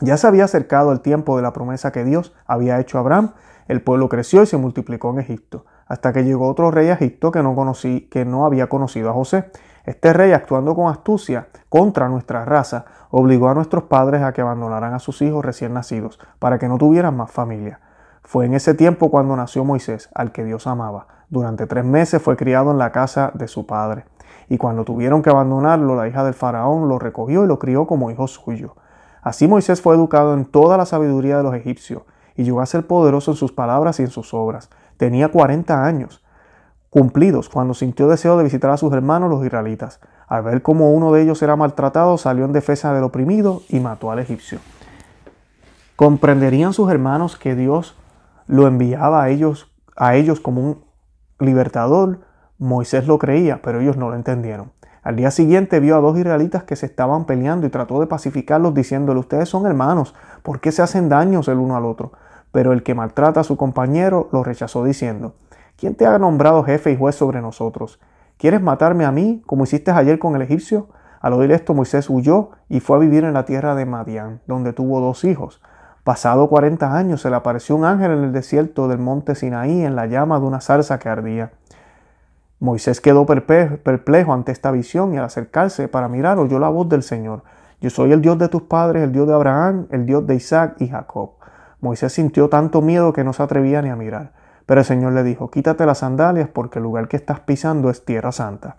[0.00, 3.32] Ya se había acercado el tiempo de la promesa que Dios había hecho a Abraham.
[3.66, 7.32] El pueblo creció y se multiplicó en Egipto, hasta que llegó otro rey a Egipto
[7.32, 9.50] que no, conocí, que no había conocido a José.
[9.84, 14.92] Este rey, actuando con astucia contra nuestra raza, obligó a nuestros padres a que abandonaran
[14.92, 17.80] a sus hijos recién nacidos, para que no tuvieran más familia.
[18.22, 21.06] Fue en ese tiempo cuando nació Moisés, al que Dios amaba.
[21.30, 24.04] Durante tres meses fue criado en la casa de su padre.
[24.50, 28.10] Y cuando tuvieron que abandonarlo, la hija del faraón lo recogió y lo crió como
[28.10, 28.74] hijo suyo.
[29.22, 32.02] Así Moisés fue educado en toda la sabiduría de los egipcios
[32.36, 34.70] y llegó a ser poderoso en sus palabras y en sus obras.
[34.98, 36.22] Tenía 40 años
[36.90, 40.00] cumplidos cuando sintió deseo de visitar a sus hermanos los israelitas.
[40.26, 44.10] Al ver cómo uno de ellos era maltratado, salió en defensa del oprimido y mató
[44.10, 44.58] al egipcio.
[45.96, 47.96] ¿Comprenderían sus hermanos que Dios
[48.46, 50.84] lo enviaba a ellos, a ellos como un
[51.38, 52.20] libertador,
[52.58, 54.72] Moisés lo creía, pero ellos no lo entendieron.
[55.02, 58.74] Al día siguiente vio a dos israelitas que se estaban peleando y trató de pacificarlos
[58.74, 62.12] diciéndole, ustedes son hermanos, ¿por qué se hacen daños el uno al otro?
[62.52, 65.34] Pero el que maltrata a su compañero lo rechazó diciendo,
[65.76, 68.00] ¿quién te ha nombrado jefe y juez sobre nosotros?
[68.36, 70.88] ¿Quieres matarme a mí como hiciste ayer con el egipcio?
[71.20, 74.72] Al oír esto Moisés huyó y fue a vivir en la tierra de Madián, donde
[74.72, 75.60] tuvo dos hijos.
[76.04, 79.96] Pasado cuarenta años se le apareció un ángel en el desierto del monte Sinaí en
[79.96, 81.50] la llama de una zarza que ardía.
[82.60, 87.02] Moisés quedó perplejo ante esta visión y al acercarse para mirar oyó la voz del
[87.02, 87.42] Señor.
[87.80, 90.76] Yo soy el Dios de tus padres, el Dios de Abraham, el Dios de Isaac
[90.78, 91.32] y Jacob.
[91.80, 94.32] Moisés sintió tanto miedo que no se atrevía ni a mirar.
[94.66, 98.04] Pero el Señor le dijo, quítate las sandalias porque el lugar que estás pisando es
[98.04, 98.76] tierra santa.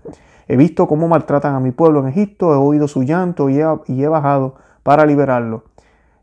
[0.47, 4.07] He visto cómo maltratan a mi pueblo en Egipto, he oído su llanto y he,
[4.07, 5.63] bajado para liberarlo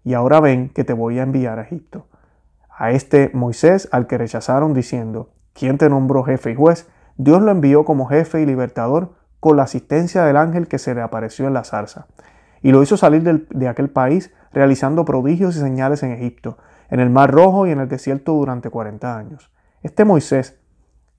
[0.06, 2.06] y ahora ven que te voy a enviar a Egipto.
[2.70, 6.88] A este Moisés, al que rechazaron diciendo, ¿quién te nombró jefe y juez?
[7.16, 11.02] Dios lo envió como jefe y libertador con la asistencia del ángel que se le
[11.02, 12.06] apareció en la zarza.
[12.62, 16.58] Y lo hizo salir de aquel país realizando prodigios y señales en Egipto,
[16.90, 19.50] en el Mar Rojo y en el desierto durante 40 años.
[19.82, 20.58] Este Moisés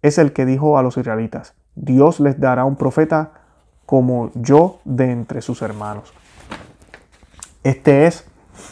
[0.02, 3.32] es el que dijo a los israelitas, Dios les dará un profeta
[3.86, 6.14] como yo de entre sus hermanos.
[7.64, 8.26] Este es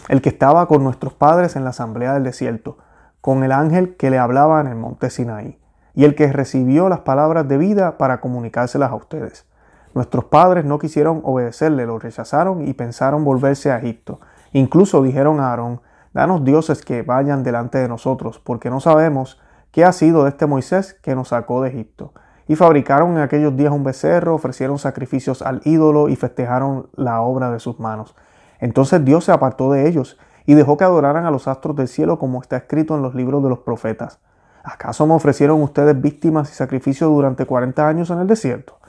[0.09, 2.77] el que estaba con nuestros padres en la asamblea del desierto,
[3.21, 5.59] con el ángel que le hablaba en el monte Sinaí,
[5.93, 9.45] y el que recibió las palabras de vida para comunicárselas a ustedes.
[9.93, 14.19] Nuestros padres no quisieron obedecerle, lo rechazaron y pensaron volverse a Egipto.
[14.55, 15.81] Incluso dijeron a Aarón,
[16.13, 19.37] danos dioses que vayan delante de nosotros, porque no sabemos
[19.71, 22.13] qué ha sido de este Moisés que nos sacó de Egipto.
[22.47, 27.51] Y fabricaron en aquellos días un becerro, ofrecieron sacrificios al ídolo y festejaron la obra
[27.51, 28.15] de sus manos.
[28.59, 32.17] Entonces Dios se apartó de ellos y dejó que adoraran a los astros del cielo
[32.17, 34.19] como está escrito en los libros de los profetas.
[34.63, 38.79] ¿Acaso me ofrecieron ustedes víctimas y sacrificios durante 40 años en el desierto?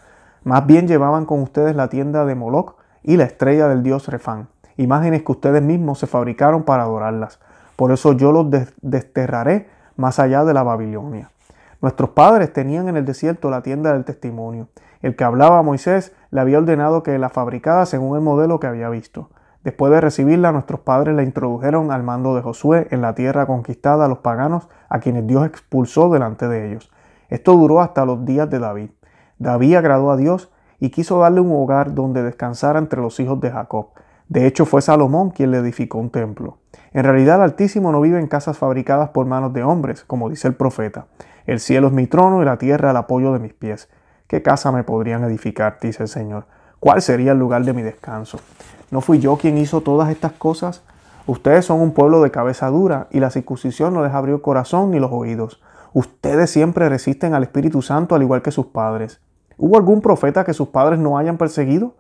[0.45, 4.49] Más bien llevaban con ustedes la tienda de Moloch y la estrella del dios Refán,
[4.77, 7.41] imágenes que ustedes mismos se fabricaron para adorarlas.
[7.77, 8.47] Por eso yo los
[8.81, 11.31] desterraré más allá de la Babilonia.
[11.83, 14.69] Nuestros padres tenían en el desierto la tienda del testimonio.
[15.03, 18.67] El que hablaba a Moisés le había ordenado que la fabricara según el modelo que
[18.67, 19.31] había visto.
[19.63, 24.05] Después de recibirla, nuestros padres la introdujeron al mando de Josué en la tierra conquistada
[24.05, 26.91] a los paganos, a quienes Dios expulsó delante de ellos.
[27.29, 28.91] Esto duró hasta los días de David.
[29.39, 33.51] David agradó a Dios y quiso darle un hogar donde descansara entre los hijos de
[33.51, 33.89] Jacob.
[34.29, 36.59] De hecho, fue Salomón quien le edificó un templo.
[36.93, 40.49] En realidad, el Altísimo no vive en casas fabricadas por manos de hombres, como dice
[40.49, 41.07] el profeta.
[41.47, 43.89] El cielo es mi trono y la tierra el apoyo de mis pies.
[44.27, 45.79] ¿Qué casa me podrían edificar?
[45.81, 46.47] dice el Señor.
[46.81, 48.41] ¿Cuál sería el lugar de mi descanso?
[48.91, 50.83] ¿No fui yo quien hizo todas estas cosas?
[51.27, 54.99] Ustedes son un pueblo de cabeza dura y la circuncisión no les abrió corazón ni
[54.99, 55.61] los oídos.
[55.93, 59.21] Ustedes siempre resisten al Espíritu Santo al igual que sus padres.
[59.57, 61.95] ¿Hubo algún profeta que sus padres no hayan perseguido?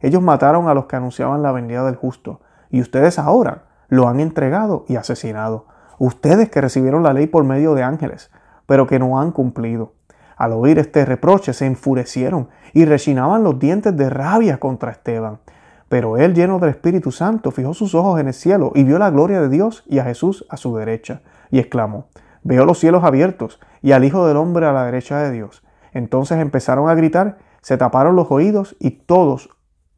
[0.00, 4.20] Ellos mataron a los que anunciaban la venida del justo y ustedes ahora lo han
[4.20, 5.66] entregado y asesinado.
[5.98, 8.30] Ustedes que recibieron la ley por medio de ángeles,
[8.66, 9.94] pero que no han cumplido.
[10.36, 15.40] Al oír este reproche se enfurecieron y rechinaban los dientes de rabia contra Esteban.
[15.88, 19.10] Pero él, lleno del Espíritu Santo, fijó sus ojos en el cielo y vio la
[19.10, 22.06] gloria de Dios y a Jesús a su derecha, y exclamó,
[22.44, 25.64] Veo los cielos abiertos y al Hijo del Hombre a la derecha de Dios.
[25.92, 29.50] Entonces empezaron a gritar, se taparon los oídos y todos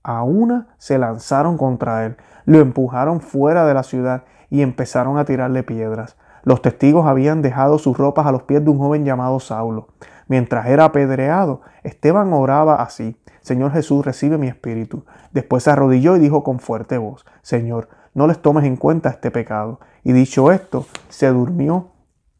[0.02, 5.24] a una se lanzaron contra él, lo empujaron fuera de la ciudad y empezaron a
[5.24, 6.16] tirarle piedras.
[6.42, 9.88] Los testigos habían dejado sus ropas a los pies de un joven llamado Saulo.
[10.26, 15.04] Mientras era apedreado, Esteban oraba así, Señor Jesús, recibe mi espíritu.
[15.32, 19.30] Después se arrodilló y dijo con fuerte voz, Señor, no les tomes en cuenta este
[19.30, 19.80] pecado.
[20.04, 21.88] Y dicho esto, se durmió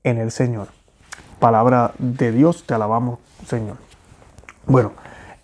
[0.03, 0.69] en el Señor.
[1.39, 3.77] Palabra de Dios, te alabamos, Señor.
[4.67, 4.93] Bueno,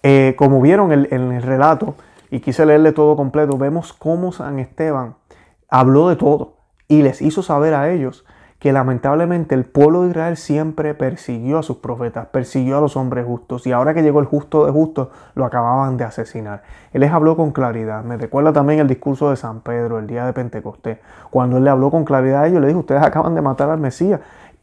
[0.09, 1.97] eh, como vieron en el relato,
[2.31, 5.16] y quise leerle todo completo, vemos cómo San Esteban
[5.69, 8.25] habló de todo y les hizo saber a ellos
[8.61, 13.27] que lamentablemente el pueblo de Israel siempre persiguió a sus profetas, persiguió a los hombres
[13.27, 16.62] justos y ahora que llegó el justo de justos lo acababan de asesinar.
[16.92, 18.05] Él les habló con claridad.
[18.05, 20.99] Me recuerda también el discurso de San Pedro el día de Pentecostés,
[21.31, 23.81] cuando él le habló con claridad a ellos, le dijo, ustedes acaban de matar al
[23.81, 24.21] Mesías.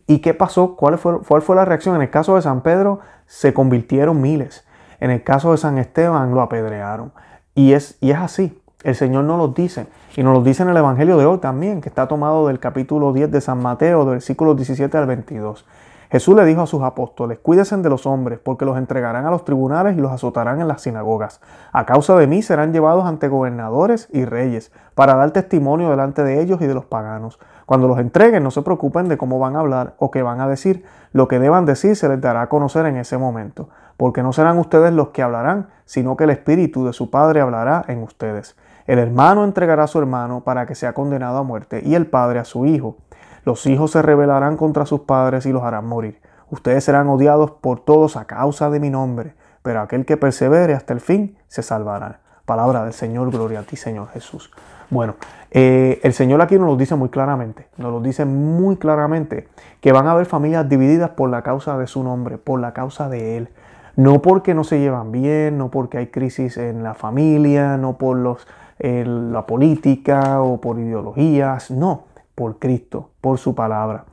[0.07, 0.77] ¿Y qué pasó?
[0.77, 1.95] ¿Cuál fue, cuál fue la reacción?
[1.95, 4.65] En el caso de San Pedro se convirtieron miles.
[5.03, 7.11] En el caso de San Esteban lo apedrearon.
[7.55, 8.57] Y es, y es así.
[8.85, 9.85] El Señor nos lo dice.
[10.15, 13.11] Y nos lo dice en el Evangelio de hoy también, que está tomado del capítulo
[13.11, 15.65] 10 de San Mateo, del versículo 17 al 22.
[16.09, 19.43] Jesús le dijo a sus apóstoles, cuídense de los hombres, porque los entregarán a los
[19.43, 21.41] tribunales y los azotarán en las sinagogas.
[21.73, 26.39] A causa de mí serán llevados ante gobernadores y reyes, para dar testimonio delante de
[26.39, 27.39] ellos y de los paganos.
[27.65, 30.47] Cuando los entreguen, no se preocupen de cómo van a hablar o qué van a
[30.47, 30.85] decir.
[31.11, 34.57] Lo que deban decir se les dará a conocer en ese momento, porque no serán
[34.57, 38.55] ustedes los que hablarán, sino que el Espíritu de su Padre hablará en ustedes.
[38.85, 42.39] El hermano entregará a su hermano para que sea condenado a muerte, y el padre
[42.39, 42.97] a su hijo.
[43.45, 46.21] Los hijos se rebelarán contra sus padres y los harán morir.
[46.49, 50.93] Ustedes serán odiados por todos a causa de mi nombre, pero aquel que persevere hasta
[50.93, 52.19] el fin se salvará.
[52.45, 54.51] Palabra del Señor, gloria a ti, Señor Jesús.
[54.89, 55.15] Bueno,
[55.51, 59.47] eh, el Señor aquí nos lo dice muy claramente, nos lo dice muy claramente,
[59.79, 63.07] que van a haber familias divididas por la causa de su nombre, por la causa
[63.07, 63.49] de Él.
[63.95, 68.17] No porque no se llevan bien, no porque hay crisis en la familia, no por
[68.17, 68.47] los,
[68.79, 74.05] la política o por ideologías, no, por Cristo, por su palabra.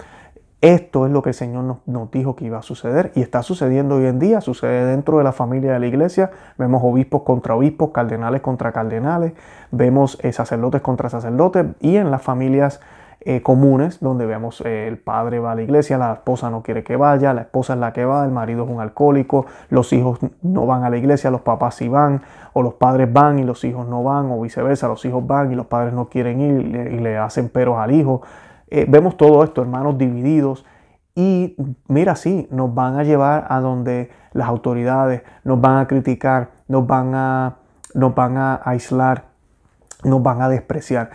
[0.61, 3.95] Esto es lo que el Señor nos, dijo que iba a suceder y está sucediendo
[3.95, 6.33] hoy en día, sucede dentro de la familia de la iglesia.
[6.59, 9.33] Vemos obispos contra obispos, cardenales contra cardenales,
[9.71, 12.81] vemos eh, sacerdotes contra sacerdotes y en las familias
[13.23, 16.83] eh, comunes donde vemos eh, el padre va a la iglesia, la esposa no quiere
[16.83, 20.21] que vaya, la esposa es la que va, el marido es un alcohólico, los hijos
[20.41, 22.23] no van a la iglesia, los papás sí van,
[22.55, 25.55] o los padres van y los hijos no van, o viceversa, los hijos van y
[25.55, 28.23] los padres no quieren ir y le, hacen peros al hijo.
[28.69, 30.65] Eh, vemos todo esto, hermanos divididos.
[31.15, 31.57] Y
[31.89, 36.87] mira, sí, nos van a llevar a donde las autoridades nos van a criticar, nos
[36.87, 37.57] van a,
[37.93, 39.25] nos van a aislar,
[40.05, 41.11] nos van a despreciar.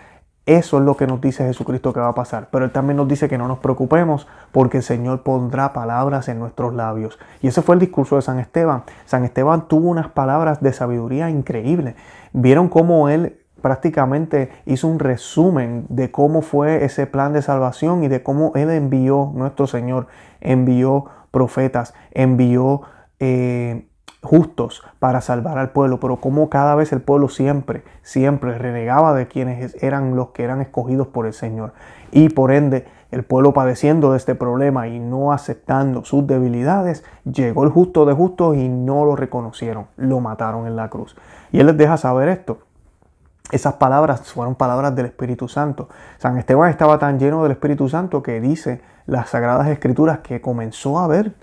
[0.45, 2.49] Eso es lo que nos dice Jesucristo que va a pasar.
[2.51, 6.37] Pero Él también nos dice que no nos preocupemos porque el Señor pondrá palabras en
[6.37, 7.17] nuestros labios.
[7.41, 8.83] Y ese fue el discurso de San Esteban.
[9.05, 11.95] San Esteban tuvo unas palabras de sabiduría increíbles.
[12.31, 18.07] Vieron cómo Él prácticamente hizo un resumen de cómo fue ese plan de salvación y
[18.07, 20.07] de cómo Él envió, nuestro Señor,
[20.41, 22.81] envió profetas, envió...
[23.19, 23.87] Eh,
[24.25, 29.27] justos para salvar al pueblo, pero como cada vez el pueblo siempre, siempre renegaba de
[29.27, 31.73] quienes eran los que eran escogidos por el Señor.
[32.11, 37.63] Y por ende, el pueblo padeciendo de este problema y no aceptando sus debilidades, llegó
[37.63, 41.15] el justo de justos y no lo reconocieron, lo mataron en la cruz.
[41.51, 42.59] Y él les deja saber esto.
[43.51, 45.87] Esas palabras fueron palabras del Espíritu Santo.
[46.17, 50.99] San Esteban estaba tan lleno del Espíritu Santo que dice las Sagradas Escrituras que comenzó
[50.99, 51.33] a ver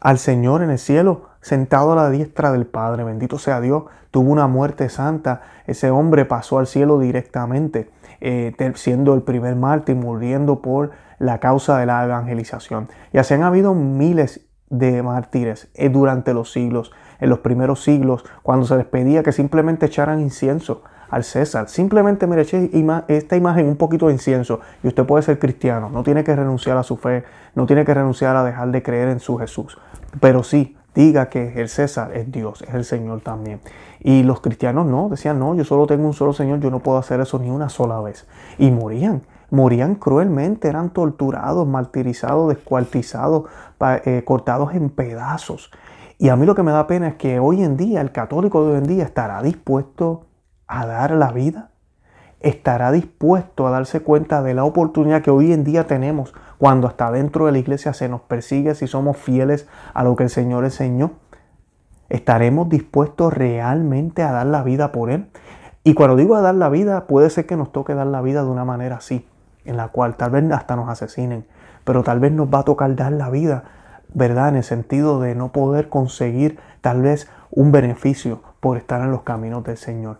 [0.00, 3.04] al Señor en el cielo sentado a la diestra del Padre.
[3.04, 5.42] Bendito sea Dios, tuvo una muerte santa.
[5.68, 7.88] Ese hombre pasó al cielo directamente,
[8.20, 12.88] eh, siendo el primer mártir, muriendo por la causa de la evangelización.
[13.12, 18.24] Y así han habido miles de mártires eh, durante los siglos, en los primeros siglos,
[18.42, 21.68] cuando se les pedía que simplemente echaran incienso al César.
[21.68, 22.42] Simplemente mire,
[23.06, 25.90] esta imagen un poquito de incienso y usted puede ser cristiano.
[25.90, 27.22] No tiene que renunciar a su fe,
[27.54, 29.78] no tiene que renunciar a dejar de creer en su Jesús.
[30.20, 33.60] Pero sí, diga que el César es Dios, es el Señor también.
[34.00, 36.98] Y los cristianos no, decían, no, yo solo tengo un solo Señor, yo no puedo
[36.98, 38.26] hacer eso ni una sola vez.
[38.58, 43.44] Y morían, morían cruelmente, eran torturados, martirizados, descuartizados,
[44.04, 45.70] eh, cortados en pedazos.
[46.18, 48.64] Y a mí lo que me da pena es que hoy en día, el católico
[48.64, 50.24] de hoy en día estará dispuesto
[50.66, 51.70] a dar la vida,
[52.40, 57.10] estará dispuesto a darse cuenta de la oportunidad que hoy en día tenemos cuando hasta
[57.10, 60.64] dentro de la iglesia se nos persigue si somos fieles a lo que el Señor
[60.64, 61.12] enseñó?
[62.08, 65.26] ¿Estaremos dispuestos realmente a dar la vida por Él?
[65.82, 68.42] Y cuando digo a dar la vida, puede ser que nos toque dar la vida
[68.42, 69.26] de una manera así,
[69.64, 71.46] en la cual tal vez hasta nos asesinen,
[71.84, 73.64] pero tal vez nos va a tocar dar la vida,
[74.12, 74.48] ¿verdad?
[74.48, 79.22] En el sentido de no poder conseguir tal vez un beneficio por estar en los
[79.22, 80.18] caminos del Señor.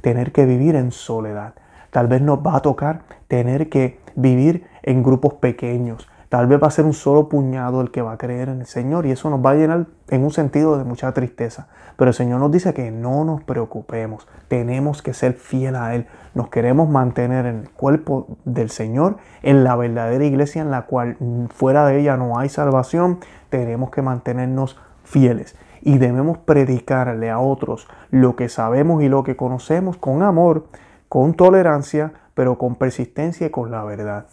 [0.00, 1.54] Tener que vivir en soledad.
[1.90, 6.08] Tal vez nos va a tocar tener que vivir en grupos pequeños.
[6.28, 8.66] Tal vez va a ser un solo puñado el que va a creer en el
[8.66, 11.68] Señor y eso nos va a llenar en un sentido de mucha tristeza.
[11.96, 16.06] Pero el Señor nos dice que no nos preocupemos, tenemos que ser fiel a Él.
[16.34, 21.16] Nos queremos mantener en el cuerpo del Señor, en la verdadera iglesia en la cual
[21.54, 25.54] fuera de ella no hay salvación, tenemos que mantenernos fieles
[25.86, 30.66] y debemos predicarle a otros lo que sabemos y lo que conocemos con amor,
[31.08, 34.26] con tolerancia, pero con persistencia y con la verdad.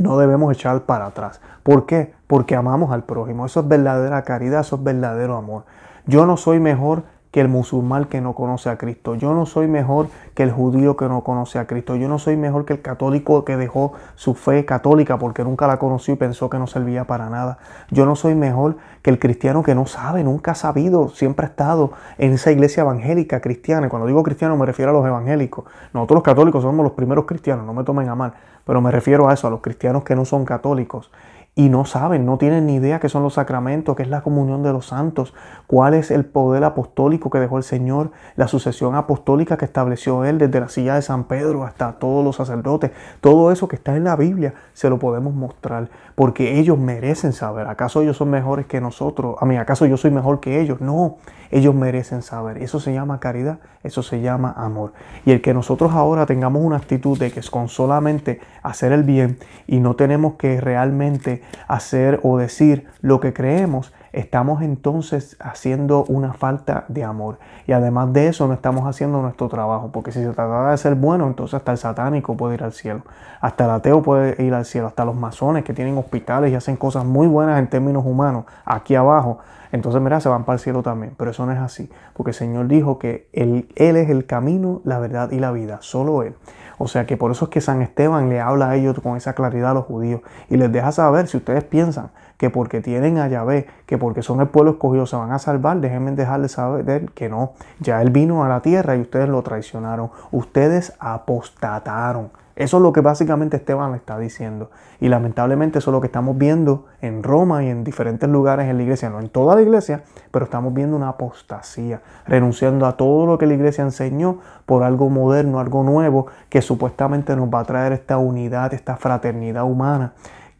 [0.00, 1.42] No debemos echar para atrás.
[1.62, 2.14] ¿Por qué?
[2.26, 3.44] Porque amamos al prójimo.
[3.44, 5.64] Eso es verdadera caridad, eso es verdadero amor.
[6.06, 9.14] Yo no soy mejor que el musulmán que no conoce a Cristo.
[9.14, 11.96] Yo no soy mejor que el judío que no conoce a Cristo.
[11.96, 15.78] Yo no soy mejor que el católico que dejó su fe católica porque nunca la
[15.78, 17.56] conoció y pensó que no servía para nada.
[17.90, 21.48] Yo no soy mejor que el cristiano que no sabe, nunca ha sabido, siempre ha
[21.48, 23.86] estado en esa iglesia evangélica cristiana.
[23.86, 25.64] Y cuando digo cristiano me refiero a los evangélicos.
[25.94, 28.34] Nosotros los católicos somos los primeros cristianos, no me tomen a mal,
[28.66, 31.10] pero me refiero a eso, a los cristianos que no son católicos
[31.54, 34.62] y no saben, no tienen ni idea qué son los sacramentos, qué es la comunión
[34.62, 35.34] de los santos,
[35.66, 40.38] cuál es el poder apostólico que dejó el Señor, la sucesión apostólica que estableció Él
[40.38, 42.92] desde la silla de San Pedro hasta todos los sacerdotes.
[43.20, 47.66] Todo eso que está en la Biblia se lo podemos mostrar porque ellos merecen saber.
[47.66, 49.36] ¿Acaso ellos son mejores que nosotros?
[49.38, 50.80] A mí, ¿acaso yo soy mejor que ellos?
[50.80, 51.18] No,
[51.50, 52.58] ellos merecen saber.
[52.58, 54.94] Eso se llama caridad, eso se llama amor.
[55.26, 59.02] Y el que nosotros ahora tengamos una actitud de que es con solamente hacer el
[59.02, 66.04] bien y no tenemos que realmente hacer o decir lo que creemos, estamos entonces haciendo
[66.04, 67.38] una falta de amor.
[67.66, 70.94] Y además de eso, no estamos haciendo nuestro trabajo, porque si se trataba de ser
[70.94, 73.02] bueno, entonces hasta el satánico puede ir al cielo,
[73.40, 76.76] hasta el ateo puede ir al cielo, hasta los masones que tienen hospitales y hacen
[76.76, 79.38] cosas muy buenas en términos humanos, aquí abajo,
[79.72, 81.14] entonces, mira, se van para el cielo también.
[81.16, 84.82] Pero eso no es así, porque el Señor dijo que él, él es el camino,
[84.84, 86.34] la verdad y la vida, solo Él.
[86.82, 89.34] O sea que por eso es que San Esteban le habla a ellos con esa
[89.34, 90.20] claridad a los judíos
[90.50, 94.40] y les deja saber, si ustedes piensan que porque tienen a Yahvé, que porque son
[94.40, 97.52] el pueblo escogido se van a salvar, déjenme dejarles saber que no.
[97.78, 100.10] Ya Él vino a la tierra y ustedes lo traicionaron.
[100.32, 102.30] Ustedes apostataron.
[102.54, 104.70] Eso es lo que básicamente Esteban le está diciendo.
[105.00, 108.76] Y lamentablemente eso es lo que estamos viendo en Roma y en diferentes lugares en
[108.76, 113.26] la iglesia, no en toda la iglesia, pero estamos viendo una apostasía, renunciando a todo
[113.26, 117.64] lo que la iglesia enseñó por algo moderno, algo nuevo, que supuestamente nos va a
[117.64, 120.12] traer esta unidad, esta fraternidad humana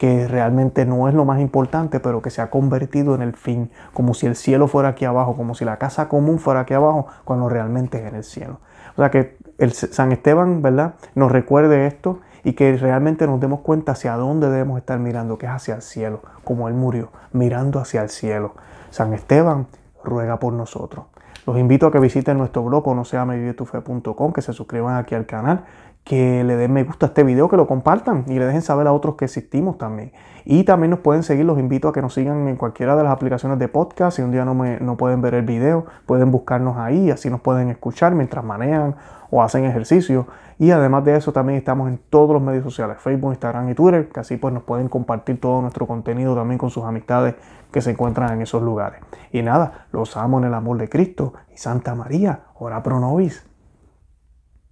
[0.03, 3.71] que realmente no es lo más importante, pero que se ha convertido en el fin,
[3.93, 7.07] como si el cielo fuera aquí abajo, como si la casa común fuera aquí abajo,
[7.25, 8.59] cuando realmente es en el cielo.
[8.93, 10.95] O sea que el San Esteban, ¿verdad?
[11.15, 15.47] Nos recuerde esto y que realmente nos demos cuenta hacia dónde debemos estar mirando, que
[15.47, 18.55] es hacia el cielo, como Él murió, mirando hacia el cielo.
[18.91, 19.67] San Esteban
[20.05, 21.07] ruega por nosotros.
[21.47, 23.25] Los invito a que visiten nuestro blog, no sea
[24.33, 25.65] que se suscriban aquí al canal,
[26.05, 28.87] que le den me gusta a este video, que lo compartan y le dejen saber
[28.87, 30.13] a otros que existimos también.
[30.45, 33.13] Y también nos pueden seguir, los invito a que nos sigan en cualquiera de las
[33.13, 34.17] aplicaciones de podcast.
[34.17, 37.41] Si un día no, me, no pueden ver el video, pueden buscarnos ahí, así nos
[37.41, 38.97] pueden escuchar mientras manejan
[39.31, 40.27] o hacen ejercicio.
[40.59, 44.09] Y además de eso también estamos en todos los medios sociales, Facebook, Instagram y Twitter,
[44.09, 47.37] que así pues nos pueden compartir todo nuestro contenido también con sus amistades
[47.71, 49.01] que se encuentran en esos lugares.
[49.31, 53.52] Y nada, los amo en el amor de Cristo y Santa María, ora pro nobis.